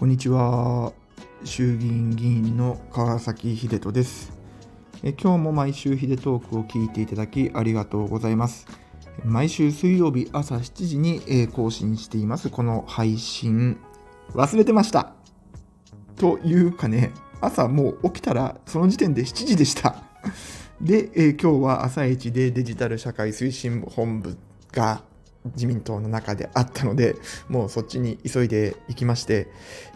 [0.00, 0.94] こんにちは。
[1.44, 4.32] 衆議院議員の川崎秀人です。
[5.02, 8.66] え今日も毎週秀トークを聞いていただきありがとうございます。
[9.26, 13.76] 毎週水曜日朝7時にえ更新していますこの配信。
[14.32, 15.12] 忘れてました。
[16.16, 17.12] というかね、
[17.42, 20.02] 朝もう起きたらその時点で7時でした。
[20.80, 24.38] で、え今日は朝一でデジタル社会推進本部
[24.72, 25.02] が
[25.44, 27.16] 自民党の中であったので、
[27.48, 29.48] もうそっちに急いで行きまして、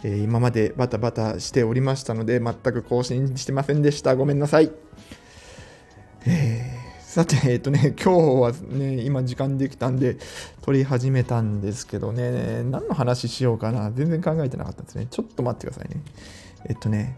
[0.02, 4.16] えー今までバタバタしておりましたので、全く更新してませんでした。
[4.16, 4.70] ごめんなさい。
[6.26, 10.16] えーさて、えっ、とね、今日はね、今時間できたんで、
[10.62, 15.06] 撮り始めたんですけどね、何の話しようかな、全然考えてなかったですね。
[15.08, 16.02] ちょっと待ってくださいね。
[16.68, 17.16] えっとね、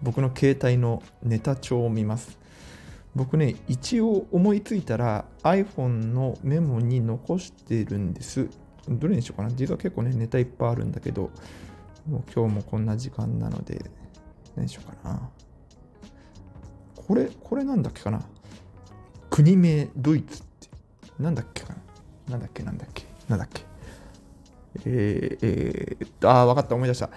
[0.00, 2.38] 僕の携帯のネタ帳を見ます。
[3.14, 8.48] 僕ね、一応思いついたら iPhone のメモに残してるんです。
[8.88, 11.30] どれにしようかな実は結構ね、ネタいっぱいあるんだけど、
[12.08, 13.84] もう今日もこんな時間なので、
[14.56, 15.30] 何しようかな。
[16.96, 18.20] これ、これなんだっけかな
[19.30, 20.68] 国名ドイツって、
[21.18, 21.74] なんだっけか
[22.26, 23.62] ななんだっけなんだっけなんだっけ
[24.86, 27.10] えー、えーっと、あー、わかった、思い出した。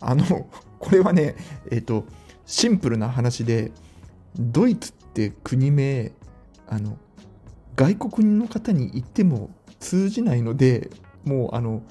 [0.00, 0.48] あの、
[0.80, 1.36] これはね、
[1.70, 2.04] えーっと、
[2.44, 3.70] シンプルな話で、
[4.36, 5.03] ドイツって
[5.42, 6.12] 国名、
[6.66, 6.98] あの、
[7.76, 10.90] 外国の方に言っても通じないので、
[11.24, 11.82] もう、あの、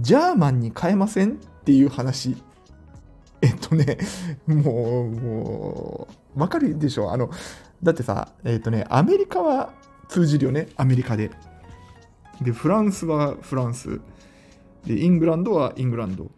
[0.00, 2.36] ジャーマンに変えませんっていう話。
[3.42, 3.98] えっとね、
[4.46, 7.30] もう、もう、わかるでしょあの、
[7.82, 9.72] だってさ、えっとね、アメリカは
[10.08, 11.30] 通じるよね、アメリカで。
[12.42, 14.00] で、フランスはフランス。
[14.84, 16.30] で、イングランドはイングランド。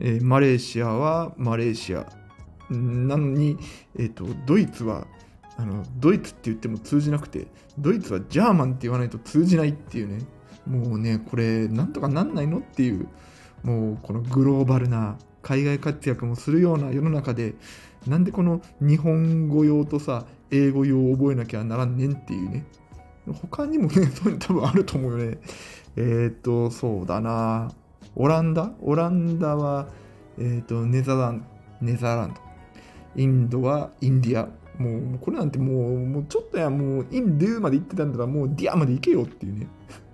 [0.00, 2.06] えーマレーシアはマレーシア。
[2.70, 3.56] なのに、
[3.98, 5.06] えっとドイツは
[5.58, 10.24] あのドイツって言っても通じなくてドイツはジャーマンって言わないと通じないっていうね。
[10.66, 13.08] もうねこれなんとかなんないのっていう
[13.62, 17.54] もうこのグローバルな海外活躍もするような世の中で
[18.06, 22.64] なんでこの日本語用とさ英語用を覚えなきゃならんねんっていうね。
[23.42, 25.38] 他にもね そういうの多分あると思うよね。
[25.96, 27.70] えっ、とそうだな。
[28.14, 28.72] オランダ？
[28.80, 29.88] オランダは
[30.38, 31.44] えっ、と Netherlan
[31.80, 32.40] Netherland。
[33.16, 34.48] インドは India。
[34.78, 39.66] もうこれなんてもうもうちょっとやもうインドゥーまで行ってたんだらもうディアまで行けよっていうね。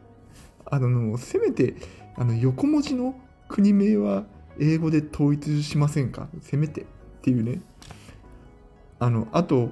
[0.66, 1.76] あのせめて
[2.16, 3.14] あの横文字の
[3.48, 4.24] 国名は
[4.58, 6.28] 英語で統一しませんか？
[6.40, 6.84] せめてっ
[7.22, 7.60] ていうね。
[8.98, 9.70] あのあと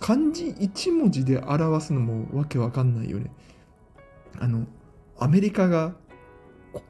[0.00, 3.30] 漢字1文字で表すのもわけわかんないよね。
[4.38, 4.66] あの
[5.18, 5.94] アメリカが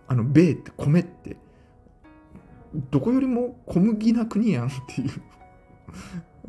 [0.07, 1.37] あの米って米って
[2.91, 5.11] どこよりも小麦な国やんっていう。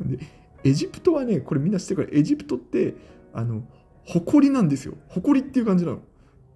[0.08, 0.18] で、
[0.64, 2.94] エジプトはね、これみんな知ってるから、エジプトって、
[3.32, 3.62] あの、
[4.04, 4.94] 誇りなんですよ。
[5.08, 6.02] 誇りっていう感じなの。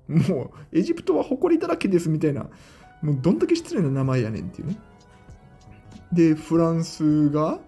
[0.09, 2.49] もう、エジプトは誇りだらけですみたいな、
[3.03, 4.79] もうどんだけ失礼な名前やねんっていうね。
[6.13, 7.59] で、フランスが、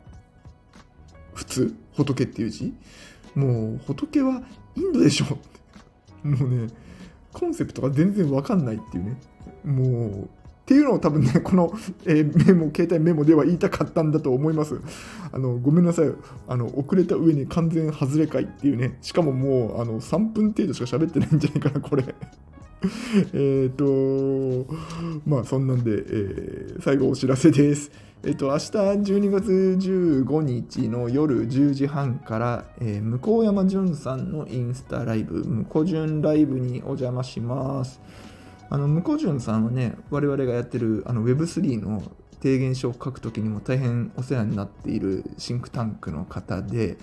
[1.34, 2.74] 普通、仏っていう字。
[3.34, 4.42] もう、仏は
[4.76, 5.38] インドでしょ。
[6.26, 6.68] もうね、
[7.32, 9.16] コンセプトが全然わかんないっていうね。
[9.64, 10.37] もう、
[10.68, 11.72] っていうのを多分ね、 この、
[12.04, 14.78] えーメモ、携帯メモでは言いたかったんだと思います。
[15.32, 16.12] あの、ごめんなさい。
[16.46, 22.04] あの、遅れた上に完全外れ会っていうね、しかももう、あの、3分程度しか喋ってないんじゃないかな、これ。
[23.32, 24.66] えっと、
[25.26, 27.90] まあ、そんなんで、えー最後お知らせです。
[28.22, 38.02] えっと、明日12月15日の夜10時半から、えー向山淳さんのインスタライブ、向こじゅんライブにお邪魔します。
[38.70, 42.02] あの向こう順さんはね、我々がやってるあの Web3 の
[42.42, 46.98] 提言書を書くときにも大変お世話になっているシンクタンクの方で、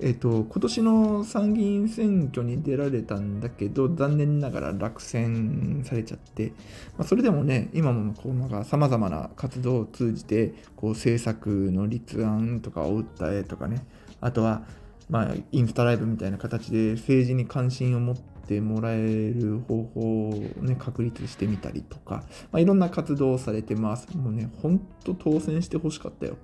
[0.00, 6.52] えっと、今年の参議院選挙に出られたんだけど、残念ながら落選されちゃって、
[6.98, 13.86] まあ、それでもね、今もこうなんか様々な活動を通じて、こう政策の立案とかお訴えとかね、
[14.20, 14.62] あとは、
[15.08, 24.08] まあ、インスタライブみたいな形で政治に関心を持ってもらえる方法をね、確立してみたりとか、まあ、いろんな活動をされてます。
[24.16, 26.36] もうね、ほんと当選してほしかったよ。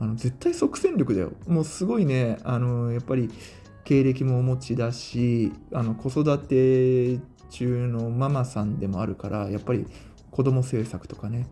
[0.00, 1.32] あの絶対即戦力だよ。
[1.46, 3.30] もうすごいね、あのやっぱり
[3.84, 9.86] 経歴もお持ちだし、あの子育て中のママさんでもあるから、やっぱり
[10.30, 11.46] 子供政策とかね、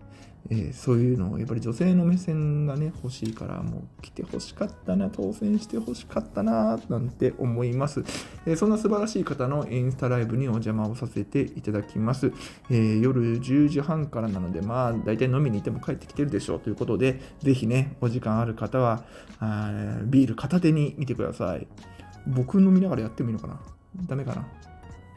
[0.51, 8.05] えーそういうのをやっぱり女性の目線がね欲しいからもう来て欲しかったな当選して欲しかったななんて思います、
[8.47, 12.33] えーそんな素晴らしい方のインスタライブにお邪魔をさせていただきます、
[12.71, 19.05] えー夜10時半からなのでまあ大体飲みに行っても帰ってきてるでしょうということでぜひねお時間ある方は
[19.39, 21.67] あービール片手に見てください。
[22.27, 23.61] 僕飲みながらやってもいいのかな？
[24.07, 24.47] ダメかな？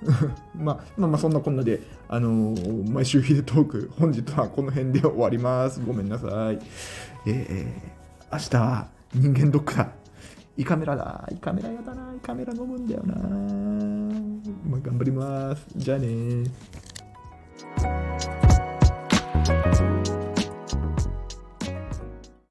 [0.56, 5.81] まあ、まあまあそんなこんなで、あのー、毎週ヒデトーク本日はこの辺で終わります。
[5.86, 6.59] ごめんなさい。
[7.25, 9.89] えー、明日は人間ドックだ。
[10.57, 11.27] 胃カメラだ。
[11.31, 12.13] 胃カメラやだな。
[12.15, 13.15] 胃カメラ飲むんだよな。
[14.69, 15.65] まあ頑張ります。
[15.75, 16.44] じゃあね